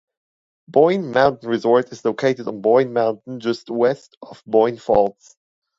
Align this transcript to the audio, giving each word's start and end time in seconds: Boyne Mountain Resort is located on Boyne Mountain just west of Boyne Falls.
Boyne 0.67 1.11
Mountain 1.11 1.47
Resort 1.47 1.91
is 1.91 2.03
located 2.03 2.47
on 2.47 2.61
Boyne 2.61 2.91
Mountain 2.91 3.39
just 3.39 3.69
west 3.69 4.17
of 4.23 4.41
Boyne 4.47 4.77
Falls. 4.77 5.35